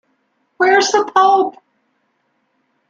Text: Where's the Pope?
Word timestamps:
Where's 0.57 0.91
the 0.91 1.05
Pope? 1.15 1.57